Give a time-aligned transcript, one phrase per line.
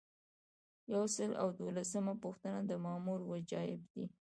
[0.93, 4.05] یو سل او دولسمه پوښتنه د مامور وجایب دي.